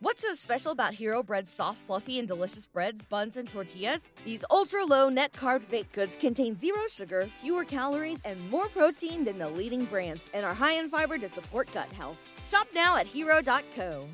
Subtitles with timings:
[0.00, 4.10] What's so special about Hero Bread's soft, fluffy, and delicious breads, buns, and tortillas?
[4.26, 9.24] These ultra low net carb baked goods contain zero sugar, fewer calories, and more protein
[9.24, 12.18] than the leading brands, and are high in fiber to support gut health.
[12.46, 14.04] Shop now at hero.co.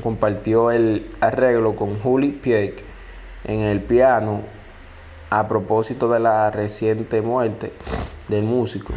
[0.00, 2.84] Compartió el arreglo con Juli Pieck
[3.42, 4.44] en el piano
[5.30, 7.72] a propósito de la reciente muerte
[8.28, 8.94] del músico,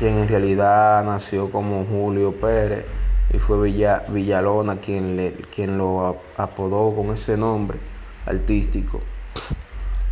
[0.00, 2.86] quien en realidad nació como Julio Pérez
[3.32, 7.78] y fue Villa, Villalona quien, le, quien lo apodó con ese nombre
[8.26, 9.00] artístico.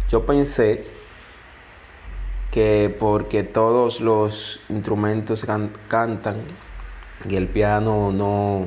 [0.09, 0.84] Yo pensé
[2.51, 6.37] que porque todos los instrumentos can, cantan
[7.28, 8.67] y el piano no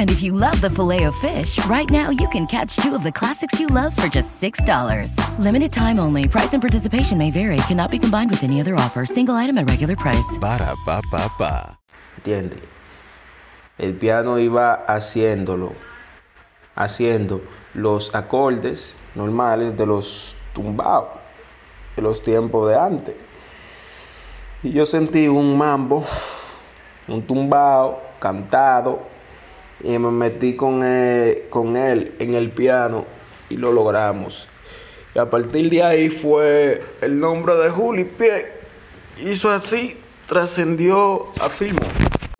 [0.00, 3.02] And if you love the filet of fish, right now you can catch two of
[3.02, 4.64] the classics you love for just $6.
[5.38, 6.26] Limited time only.
[6.26, 7.58] Price and participation may vary.
[7.68, 9.04] Cannot be combined with any other offer.
[9.04, 10.38] Single item at regular price.
[10.40, 11.78] Ba da ba ba ba.
[12.16, 12.62] ¿Entiendes?
[13.76, 15.74] El piano iba haciéndolo,
[16.76, 17.42] haciendo
[17.74, 21.10] los acordes normales de los tumbados,
[21.94, 23.16] de los tiempos de antes.
[24.62, 26.06] Y yo sentí un mambo,
[27.06, 29.19] un tumbao, cantado,
[29.82, 33.04] y me metí con él, con él en el piano
[33.48, 34.48] y lo logramos.
[35.14, 38.46] Y a partir de ahí fue el nombre de Juli Pie.
[39.18, 39.96] Hizo así,
[40.28, 42.09] trascendió a Filmo.